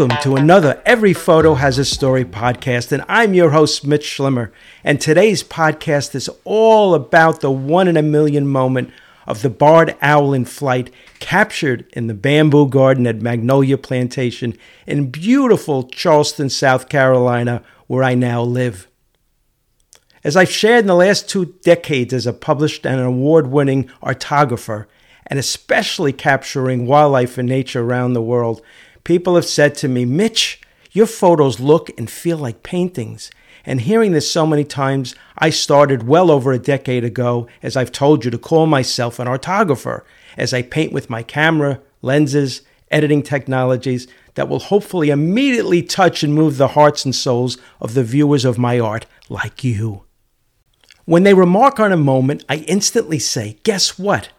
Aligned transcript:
Welcome 0.00 0.22
to 0.22 0.36
another 0.36 0.80
Every 0.86 1.12
Photo 1.12 1.56
Has 1.56 1.76
a 1.76 1.84
Story 1.84 2.24
podcast, 2.24 2.90
and 2.90 3.04
I'm 3.06 3.34
your 3.34 3.50
host, 3.50 3.86
Mitch 3.86 4.16
Schlimer. 4.16 4.50
And 4.82 4.98
today's 4.98 5.44
podcast 5.44 6.14
is 6.14 6.30
all 6.44 6.94
about 6.94 7.42
the 7.42 7.50
one 7.50 7.86
in 7.86 7.98
a 7.98 8.02
million 8.02 8.46
moment 8.46 8.92
of 9.26 9.42
the 9.42 9.50
barred 9.50 9.94
owl 10.00 10.32
in 10.32 10.46
flight 10.46 10.90
captured 11.18 11.84
in 11.92 12.06
the 12.06 12.14
bamboo 12.14 12.66
garden 12.66 13.06
at 13.06 13.20
Magnolia 13.20 13.76
Plantation 13.76 14.56
in 14.86 15.10
beautiful 15.10 15.82
Charleston, 15.82 16.48
South 16.48 16.88
Carolina, 16.88 17.62
where 17.86 18.02
I 18.02 18.14
now 18.14 18.42
live. 18.42 18.88
As 20.24 20.34
I've 20.34 20.50
shared 20.50 20.84
in 20.84 20.86
the 20.86 20.94
last 20.94 21.28
two 21.28 21.56
decades 21.62 22.14
as 22.14 22.26
a 22.26 22.32
published 22.32 22.86
and 22.86 23.02
award 23.02 23.48
winning 23.48 23.90
artographer, 24.02 24.86
and 25.26 25.38
especially 25.38 26.14
capturing 26.14 26.86
wildlife 26.86 27.36
and 27.36 27.46
nature 27.46 27.82
around 27.82 28.14
the 28.14 28.22
world, 28.22 28.62
people 29.04 29.34
have 29.34 29.44
said 29.44 29.74
to 29.76 29.88
me, 29.88 30.04
Mitch, 30.04 30.60
your 30.92 31.06
photos 31.06 31.60
look 31.60 31.90
and 31.98 32.10
feel 32.10 32.38
like 32.38 32.62
paintings. 32.62 33.30
And 33.64 33.82
hearing 33.82 34.12
this 34.12 34.30
so 34.30 34.46
many 34.46 34.64
times, 34.64 35.14
I 35.38 35.50
started 35.50 36.06
well 36.06 36.30
over 36.30 36.52
a 36.52 36.58
decade 36.58 37.04
ago, 37.04 37.46
as 37.62 37.76
I've 37.76 37.92
told 37.92 38.24
you, 38.24 38.30
to 38.30 38.38
call 38.38 38.66
myself 38.66 39.18
an 39.18 39.28
artographer, 39.28 40.02
as 40.36 40.54
I 40.54 40.62
paint 40.62 40.92
with 40.92 41.10
my 41.10 41.22
camera, 41.22 41.80
lenses, 42.02 42.62
editing 42.90 43.22
technologies 43.22 44.08
that 44.34 44.48
will 44.48 44.58
hopefully 44.58 45.10
immediately 45.10 45.82
touch 45.82 46.22
and 46.22 46.34
move 46.34 46.56
the 46.56 46.68
hearts 46.68 47.04
and 47.04 47.14
souls 47.14 47.58
of 47.80 47.94
the 47.94 48.04
viewers 48.04 48.44
of 48.44 48.58
my 48.58 48.78
art 48.78 49.06
like 49.28 49.62
you. 49.62 50.04
When 51.04 51.22
they 51.22 51.34
remark 51.34 51.80
on 51.80 51.92
a 51.92 51.96
moment, 51.96 52.44
I 52.48 52.58
instantly 52.68 53.18
say, 53.18 53.58
Guess 53.62 53.98
what? 53.98 54.30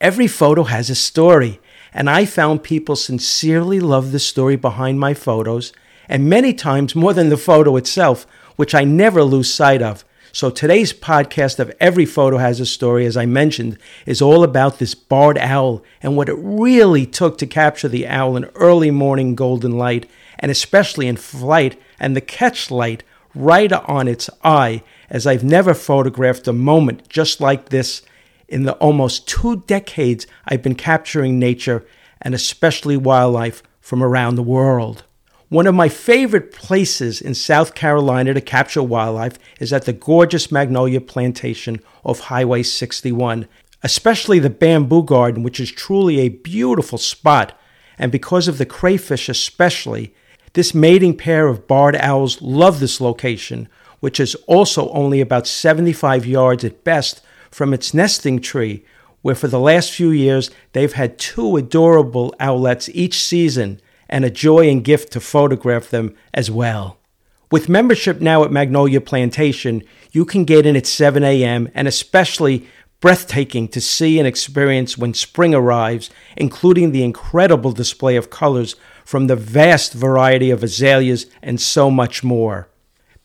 Every 0.00 0.26
photo 0.26 0.64
has 0.64 0.90
a 0.90 0.94
story, 0.94 1.60
and 1.96 2.10
I 2.10 2.26
found 2.26 2.62
people 2.62 2.94
sincerely 2.94 3.80
love 3.80 4.12
the 4.12 4.18
story 4.18 4.54
behind 4.54 5.00
my 5.00 5.14
photos, 5.14 5.72
and 6.10 6.28
many 6.28 6.52
times 6.52 6.94
more 6.94 7.14
than 7.14 7.30
the 7.30 7.38
photo 7.38 7.76
itself, 7.76 8.26
which 8.56 8.74
I 8.74 8.84
never 8.84 9.22
lose 9.22 9.52
sight 9.52 9.80
of. 9.80 10.04
So 10.30 10.50
today's 10.50 10.92
podcast 10.92 11.58
of 11.58 11.74
Every 11.80 12.04
Photo 12.04 12.36
Has 12.36 12.60
a 12.60 12.66
Story, 12.66 13.06
as 13.06 13.16
I 13.16 13.24
mentioned, 13.24 13.78
is 14.04 14.20
all 14.20 14.44
about 14.44 14.78
this 14.78 14.94
barred 14.94 15.38
owl 15.38 15.82
and 16.02 16.18
what 16.18 16.28
it 16.28 16.36
really 16.38 17.06
took 17.06 17.38
to 17.38 17.46
capture 17.46 17.88
the 17.88 18.06
owl 18.06 18.36
in 18.36 18.44
early 18.56 18.90
morning 18.90 19.34
golden 19.34 19.78
light, 19.78 20.06
and 20.38 20.50
especially 20.50 21.06
in 21.06 21.16
flight 21.16 21.80
and 21.98 22.14
the 22.14 22.20
catch 22.20 22.70
light 22.70 23.04
right 23.34 23.72
on 23.72 24.06
its 24.06 24.28
eye, 24.44 24.82
as 25.08 25.26
I've 25.26 25.44
never 25.44 25.72
photographed 25.72 26.46
a 26.46 26.52
moment 26.52 27.08
just 27.08 27.40
like 27.40 27.70
this 27.70 28.02
in 28.48 28.64
the 28.64 28.74
almost 28.74 29.28
two 29.28 29.62
decades 29.66 30.26
I've 30.46 30.62
been 30.62 30.74
capturing 30.74 31.38
nature 31.38 31.86
and 32.20 32.34
especially 32.34 32.96
wildlife 32.96 33.62
from 33.80 34.02
around 34.02 34.34
the 34.34 34.42
world. 34.42 35.04
One 35.48 35.68
of 35.68 35.76
my 35.76 35.88
favorite 35.88 36.50
places 36.50 37.20
in 37.20 37.34
South 37.34 37.74
Carolina 37.74 38.34
to 38.34 38.40
capture 38.40 38.82
wildlife 38.82 39.38
is 39.60 39.72
at 39.72 39.84
the 39.84 39.92
gorgeous 39.92 40.50
Magnolia 40.50 41.00
Plantation 41.00 41.80
off 42.02 42.18
Highway 42.20 42.64
61, 42.64 43.46
especially 43.84 44.40
the 44.40 44.50
Bamboo 44.50 45.04
Garden, 45.04 45.44
which 45.44 45.60
is 45.60 45.70
truly 45.70 46.18
a 46.18 46.30
beautiful 46.30 46.98
spot. 46.98 47.56
And 47.96 48.10
because 48.10 48.48
of 48.48 48.58
the 48.58 48.66
crayfish, 48.66 49.28
especially, 49.28 50.12
this 50.54 50.74
mating 50.74 51.16
pair 51.16 51.46
of 51.46 51.68
barred 51.68 51.96
owls 51.96 52.42
love 52.42 52.80
this 52.80 53.00
location, 53.00 53.68
which 54.00 54.18
is 54.18 54.34
also 54.46 54.90
only 54.90 55.20
about 55.20 55.46
75 55.46 56.26
yards 56.26 56.64
at 56.64 56.82
best 56.82 57.22
from 57.50 57.72
its 57.72 57.94
nesting 57.94 58.40
tree, 58.40 58.84
where 59.22 59.34
for 59.34 59.48
the 59.48 59.60
last 59.60 59.90
few 59.90 60.10
years 60.10 60.50
they've 60.72 60.92
had 60.92 61.18
two 61.18 61.56
adorable 61.56 62.34
owlets 62.38 62.88
each 62.94 63.22
season, 63.22 63.80
and 64.08 64.24
a 64.24 64.30
joy 64.30 64.68
and 64.68 64.84
gift 64.84 65.12
to 65.12 65.20
photograph 65.20 65.90
them 65.90 66.14
as 66.32 66.50
well. 66.50 66.98
With 67.50 67.68
membership 67.68 68.20
now 68.20 68.44
at 68.44 68.52
Magnolia 68.52 69.00
Plantation, 69.00 69.82
you 70.12 70.24
can 70.24 70.44
get 70.44 70.66
in 70.66 70.76
at 70.76 70.86
7 70.86 71.22
a.m. 71.22 71.68
and 71.74 71.86
especially 71.86 72.66
breathtaking 73.00 73.68
to 73.68 73.80
see 73.80 74.18
and 74.18 74.26
experience 74.26 74.98
when 74.98 75.14
spring 75.14 75.54
arrives, 75.54 76.10
including 76.36 76.90
the 76.90 77.04
incredible 77.04 77.72
display 77.72 78.16
of 78.16 78.30
colors 78.30 78.74
from 79.04 79.26
the 79.26 79.36
vast 79.36 79.92
variety 79.92 80.50
of 80.50 80.64
azaleas 80.64 81.26
and 81.42 81.60
so 81.60 81.90
much 81.90 82.24
more. 82.24 82.68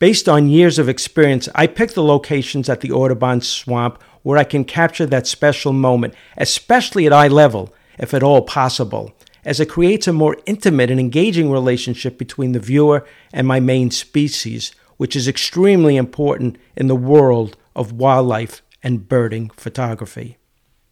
Based 0.02 0.28
on 0.28 0.48
years 0.48 0.80
of 0.80 0.88
experience, 0.88 1.48
I 1.54 1.68
pick 1.68 1.92
the 1.92 2.02
locations 2.02 2.68
at 2.68 2.80
the 2.80 2.90
Audubon 2.90 3.40
Swamp 3.40 4.02
where 4.24 4.36
I 4.36 4.42
can 4.42 4.64
capture 4.64 5.06
that 5.06 5.28
special 5.28 5.72
moment, 5.72 6.14
especially 6.36 7.06
at 7.06 7.12
eye 7.12 7.28
level, 7.28 7.72
if 8.00 8.12
at 8.12 8.24
all 8.24 8.42
possible, 8.42 9.14
as 9.44 9.60
it 9.60 9.68
creates 9.68 10.08
a 10.08 10.12
more 10.12 10.36
intimate 10.44 10.90
and 10.90 10.98
engaging 10.98 11.52
relationship 11.52 12.18
between 12.18 12.50
the 12.50 12.58
viewer 12.58 13.06
and 13.32 13.46
my 13.46 13.60
main 13.60 13.92
species, 13.92 14.74
which 14.96 15.14
is 15.14 15.28
extremely 15.28 15.96
important 15.96 16.56
in 16.74 16.88
the 16.88 16.96
world 16.96 17.56
of 17.76 17.92
wildlife 17.92 18.60
and 18.82 19.08
birding 19.08 19.50
photography. 19.50 20.36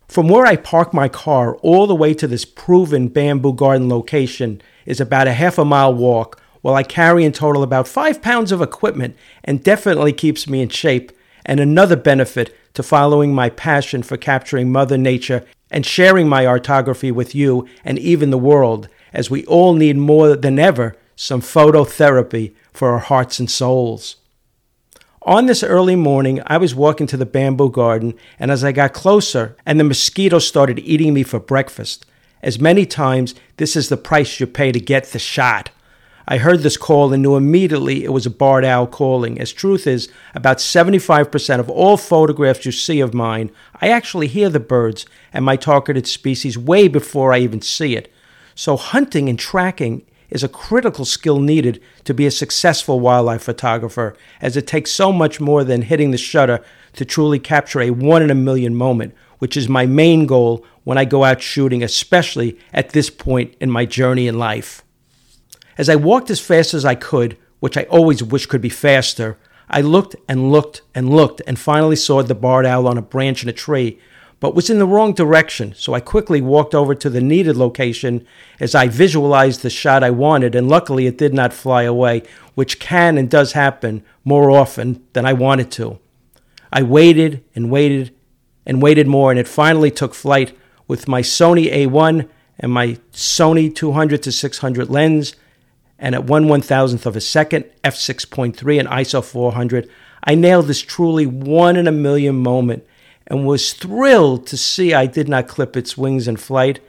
From 0.06 0.28
where 0.28 0.46
I 0.46 0.54
park 0.54 0.94
my 0.94 1.08
car 1.08 1.56
all 1.56 1.88
the 1.88 1.96
way 1.96 2.14
to 2.14 2.28
this 2.28 2.44
proven 2.44 3.08
bamboo 3.08 3.54
garden 3.54 3.88
location 3.88 4.62
is 4.86 5.00
about 5.00 5.26
a 5.26 5.32
half 5.32 5.58
a 5.58 5.64
mile 5.64 5.92
walk, 5.92 6.40
while 6.62 6.74
I 6.74 6.82
carry 6.82 7.24
in 7.24 7.32
total 7.32 7.62
about 7.62 7.88
five 7.88 8.20
pounds 8.22 8.52
of 8.52 8.60
equipment 8.60 9.16
and 9.44 9.62
definitely 9.62 10.12
keeps 10.12 10.48
me 10.48 10.62
in 10.62 10.68
shape. 10.68 11.12
And 11.46 11.58
another 11.58 11.96
benefit 11.96 12.54
to 12.74 12.82
following 12.82 13.34
my 13.34 13.48
passion 13.50 14.02
for 14.02 14.16
capturing 14.16 14.70
Mother 14.70 14.98
Nature 14.98 15.44
and 15.70 15.86
sharing 15.86 16.28
my 16.28 16.44
artography 16.44 17.12
with 17.12 17.34
you 17.34 17.66
and 17.84 17.98
even 17.98 18.30
the 18.30 18.38
world, 18.38 18.88
as 19.12 19.30
we 19.30 19.44
all 19.46 19.74
need 19.74 19.96
more 19.96 20.36
than 20.36 20.58
ever 20.58 20.96
some 21.16 21.40
phototherapy 21.40 22.54
for 22.72 22.90
our 22.90 22.98
hearts 22.98 23.38
and 23.38 23.50
souls. 23.50 24.16
On 25.22 25.46
this 25.46 25.62
early 25.62 25.96
morning, 25.96 26.40
I 26.46 26.56
was 26.56 26.74
walking 26.74 27.06
to 27.08 27.16
the 27.16 27.26
bamboo 27.26 27.70
garden, 27.70 28.14
and 28.38 28.50
as 28.50 28.64
I 28.64 28.72
got 28.72 28.94
closer, 28.94 29.54
and 29.66 29.78
the 29.78 29.84
mosquitoes 29.84 30.46
started 30.46 30.78
eating 30.78 31.12
me 31.12 31.22
for 31.22 31.38
breakfast, 31.38 32.06
as 32.42 32.58
many 32.58 32.86
times 32.86 33.34
this 33.58 33.76
is 33.76 33.90
the 33.90 33.98
price 33.98 34.40
you 34.40 34.46
pay 34.46 34.72
to 34.72 34.80
get 34.80 35.04
the 35.06 35.18
shot. 35.18 35.70
I 36.32 36.38
heard 36.38 36.60
this 36.60 36.76
call 36.76 37.12
and 37.12 37.24
knew 37.24 37.34
immediately 37.34 38.04
it 38.04 38.12
was 38.12 38.24
a 38.24 38.30
barred 38.30 38.64
owl 38.64 38.86
calling. 38.86 39.40
As 39.40 39.52
truth 39.52 39.84
is, 39.84 40.08
about 40.32 40.58
75% 40.58 41.58
of 41.58 41.68
all 41.68 41.96
photographs 41.96 42.64
you 42.64 42.70
see 42.70 43.00
of 43.00 43.12
mine, 43.12 43.50
I 43.80 43.88
actually 43.88 44.28
hear 44.28 44.48
the 44.48 44.60
birds 44.60 45.06
and 45.32 45.44
my 45.44 45.56
targeted 45.56 46.06
species 46.06 46.56
way 46.56 46.86
before 46.86 47.32
I 47.32 47.38
even 47.38 47.60
see 47.60 47.96
it. 47.96 48.12
So 48.54 48.76
hunting 48.76 49.28
and 49.28 49.36
tracking 49.36 50.06
is 50.28 50.44
a 50.44 50.48
critical 50.48 51.04
skill 51.04 51.40
needed 51.40 51.82
to 52.04 52.14
be 52.14 52.26
a 52.26 52.30
successful 52.30 53.00
wildlife 53.00 53.42
photographer, 53.42 54.16
as 54.40 54.56
it 54.56 54.68
takes 54.68 54.92
so 54.92 55.10
much 55.10 55.40
more 55.40 55.64
than 55.64 55.82
hitting 55.82 56.12
the 56.12 56.16
shutter 56.16 56.62
to 56.92 57.04
truly 57.04 57.40
capture 57.40 57.80
a 57.80 57.90
one 57.90 58.22
in 58.22 58.30
a 58.30 58.36
million 58.36 58.76
moment, 58.76 59.16
which 59.40 59.56
is 59.56 59.68
my 59.68 59.84
main 59.84 60.26
goal 60.26 60.64
when 60.84 60.96
I 60.96 61.06
go 61.06 61.24
out 61.24 61.42
shooting, 61.42 61.82
especially 61.82 62.56
at 62.72 62.90
this 62.90 63.10
point 63.10 63.56
in 63.60 63.68
my 63.68 63.84
journey 63.84 64.28
in 64.28 64.38
life. 64.38 64.84
As 65.80 65.88
I 65.88 65.96
walked 65.96 66.28
as 66.28 66.40
fast 66.40 66.74
as 66.74 66.84
I 66.84 66.94
could, 66.94 67.38
which 67.60 67.78
I 67.78 67.84
always 67.84 68.22
wish 68.22 68.44
could 68.44 68.60
be 68.60 68.68
faster, 68.68 69.38
I 69.70 69.80
looked 69.80 70.14
and 70.28 70.52
looked 70.52 70.82
and 70.94 71.08
looked 71.08 71.40
and 71.46 71.58
finally 71.58 71.96
saw 71.96 72.22
the 72.22 72.34
barred 72.34 72.66
owl 72.66 72.86
on 72.86 72.98
a 72.98 73.02
branch 73.02 73.42
in 73.42 73.48
a 73.48 73.54
tree, 73.54 73.98
but 74.40 74.54
was 74.54 74.68
in 74.68 74.78
the 74.78 74.84
wrong 74.84 75.14
direction, 75.14 75.72
so 75.74 75.94
I 75.94 76.00
quickly 76.00 76.42
walked 76.42 76.74
over 76.74 76.94
to 76.94 77.08
the 77.08 77.22
needed 77.22 77.56
location 77.56 78.26
as 78.60 78.74
I 78.74 78.88
visualized 78.88 79.62
the 79.62 79.70
shot 79.70 80.04
I 80.04 80.10
wanted, 80.10 80.54
and 80.54 80.68
luckily 80.68 81.06
it 81.06 81.16
did 81.16 81.32
not 81.32 81.54
fly 81.54 81.84
away, 81.84 82.24
which 82.54 82.78
can 82.78 83.16
and 83.16 83.30
does 83.30 83.52
happen 83.52 84.02
more 84.22 84.50
often 84.50 85.02
than 85.14 85.24
I 85.24 85.32
wanted 85.32 85.70
to. 85.72 85.98
I 86.70 86.82
waited 86.82 87.42
and 87.54 87.70
waited 87.70 88.14
and 88.66 88.82
waited 88.82 89.06
more, 89.06 89.30
and 89.30 89.40
it 89.40 89.48
finally 89.48 89.90
took 89.90 90.12
flight 90.12 90.54
with 90.86 91.08
my 91.08 91.22
Sony 91.22 91.72
A1 91.72 92.28
and 92.58 92.70
my 92.70 92.98
Sony 93.14 93.74
200 93.74 94.22
to 94.24 94.30
600 94.30 94.90
lens 94.90 95.36
and 96.00 96.14
at 96.14 96.24
1 96.24 96.48
one 96.48 96.62
thousandth 96.62 97.06
of 97.06 97.14
a 97.14 97.20
second, 97.20 97.66
f6.3 97.84 98.80
and 98.80 98.88
ISO 98.88 99.22
400, 99.22 99.88
I 100.24 100.34
nailed 100.34 100.66
this 100.66 100.80
truly 100.80 101.26
one 101.26 101.76
in 101.76 101.86
a 101.86 101.92
million 101.92 102.36
moment 102.36 102.86
and 103.26 103.46
was 103.46 103.74
thrilled 103.74 104.46
to 104.48 104.56
see 104.56 104.92
I 104.92 105.06
did 105.06 105.28
not 105.28 105.46
clip 105.46 105.76
its 105.76 105.96
wings 105.96 106.26
in 106.26 106.36
flight 106.36 106.80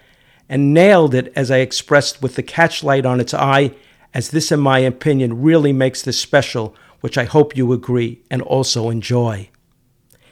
and 0.50 0.74
nailed 0.74 1.14
it 1.14 1.32
as 1.36 1.52
I 1.52 1.58
expressed 1.58 2.22
with 2.22 2.36
the 2.36 2.44
catch 2.44 2.84
light 2.84 3.06
on 3.06 3.20
its 3.20 3.34
eye, 3.34 3.72
as 4.14 4.32
this, 4.32 4.52
in 4.52 4.60
my 4.60 4.80
opinion, 4.80 5.42
really 5.42 5.72
makes 5.72 6.02
this 6.02 6.20
special, 6.20 6.76
which 7.00 7.18
I 7.18 7.24
hope 7.24 7.56
you 7.56 7.72
agree 7.72 8.22
and 8.30 8.42
also 8.42 8.90
enjoy. 8.90 9.50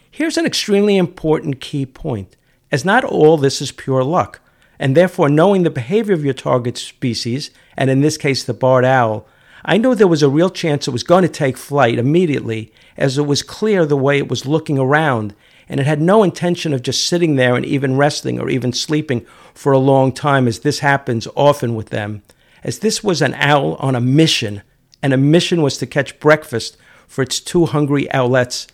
Here's 0.10 0.38
an 0.38 0.46
extremely 0.46 0.98
important 0.98 1.62
key 1.62 1.86
point, 1.86 2.36
as 2.72 2.84
not 2.84 3.06
all 3.06 3.38
this 3.38 3.62
is 3.62 3.72
pure 3.72 4.04
luck 4.04 4.42
and 4.80 4.96
therefore 4.96 5.30
knowing 5.30 5.64
the 5.64 5.70
behavior 5.70 6.14
of 6.14 6.24
your 6.24 6.34
target 6.34 6.78
species, 6.78 7.52
and 7.76 7.90
in 7.90 8.02
this 8.02 8.18
case 8.18 8.44
the 8.44 8.54
barred 8.54 8.86
owl, 8.86 9.28
I 9.66 9.78
knew 9.78 9.94
there 9.94 10.08
was 10.08 10.24
a 10.24 10.30
real 10.30 10.50
chance 10.50 10.88
it 10.88 10.92
was 10.92 11.04
going 11.04 11.24
to 11.24 11.30
take 11.30 11.58
flight 11.58 12.00
immediately, 12.00 12.72
as 12.96 13.18
it 13.18 13.28
was 13.28 13.44
clear 13.44 13.86
the 13.86 13.98
way 13.98 14.18
it 14.18 14.30
was 14.30 14.46
looking 14.46 14.80
around, 14.80 15.36
and 15.68 15.80
it 15.80 15.86
had 15.86 16.02
no 16.02 16.24
intention 16.24 16.74
of 16.74 16.82
just 16.82 17.06
sitting 17.06 17.36
there 17.36 17.56
and 17.56 17.66
even 17.66 17.98
resting 17.98 18.40
or 18.40 18.50
even 18.50 18.72
sleeping 18.72 19.26
for 19.54 19.74
a 19.74 19.78
long 19.78 20.14
time, 20.14 20.48
as 20.48 20.60
this 20.60 20.80
happens 20.80 21.28
often 21.36 21.76
with 21.76 21.90
them. 21.90 22.24
as 22.64 22.80
this 22.80 23.04
was 23.04 23.22
an 23.22 23.34
owl 23.36 23.76
on 23.76 23.96
a 23.96 24.02
mission, 24.02 24.62
and 25.02 25.14
a 25.14 25.18
mission 25.18 25.62
was 25.62 25.78
to 25.78 25.86
catch 25.86 26.20
breakfast 26.20 26.78
for 27.08 27.22
its 27.22 27.40
two 27.40 27.66
hungry 27.66 28.08
owlets 28.14 28.68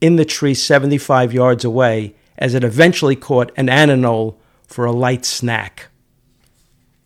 in 0.00 0.16
the 0.16 0.24
tree 0.24 0.54
75 0.54 1.32
yards 1.32 1.64
away 1.64 2.14
as 2.38 2.54
it 2.54 2.62
eventually 2.62 3.16
caught 3.16 3.50
an 3.56 3.66
aninole 3.66 4.36
for 4.66 4.84
a 4.84 4.92
light 4.92 5.24
snack. 5.24 5.88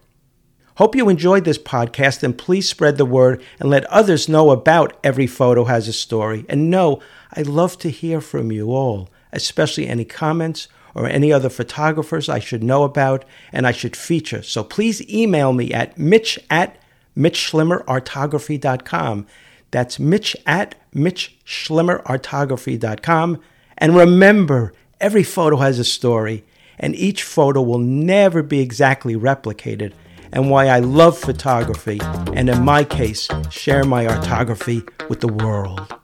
Hope 0.82 0.96
you 0.96 1.08
enjoyed 1.08 1.44
this 1.44 1.58
podcast 1.58 2.24
and 2.24 2.36
please 2.36 2.68
spread 2.68 2.96
the 2.96 3.04
word 3.04 3.40
and 3.60 3.70
let 3.70 3.84
others 3.84 4.28
know 4.28 4.50
about 4.50 4.98
Every 5.04 5.28
Photo 5.28 5.66
Has 5.66 5.86
a 5.86 5.92
Story. 5.92 6.44
And 6.48 6.70
know 6.70 7.00
I 7.32 7.42
love 7.42 7.78
to 7.78 7.88
hear 7.88 8.20
from 8.20 8.50
you 8.50 8.72
all, 8.72 9.08
especially 9.32 9.86
any 9.86 10.04
comments 10.04 10.66
or 10.92 11.06
any 11.06 11.32
other 11.32 11.50
photographers 11.50 12.28
I 12.28 12.40
should 12.40 12.64
know 12.64 12.82
about 12.82 13.24
and 13.52 13.64
I 13.64 13.70
should 13.70 13.94
feature. 13.94 14.42
So 14.42 14.64
please 14.64 15.08
email 15.08 15.52
me 15.52 15.72
at 15.72 15.96
mitch 15.96 16.36
at 16.50 16.76
mitchschlimerartography.com. 17.16 19.26
That's 19.70 20.00
mitch 20.00 20.36
at 20.46 20.74
mitchschlimerartography.com. 20.92 23.40
And 23.78 23.96
remember, 23.96 24.72
every 25.00 25.22
photo 25.22 25.58
has 25.58 25.78
a 25.78 25.84
story, 25.84 26.42
and 26.76 26.96
each 26.96 27.22
photo 27.22 27.62
will 27.62 27.78
never 27.78 28.42
be 28.42 28.58
exactly 28.58 29.14
replicated 29.14 29.92
and 30.32 30.50
why 30.50 30.68
I 30.68 30.80
love 30.80 31.18
photography, 31.18 32.00
and 32.34 32.48
in 32.48 32.64
my 32.64 32.84
case, 32.84 33.28
share 33.50 33.84
my 33.84 34.06
artography 34.06 34.88
with 35.08 35.20
the 35.20 35.28
world. 35.28 36.01